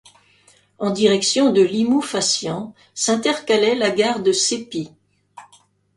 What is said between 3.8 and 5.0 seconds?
gare de Cépie.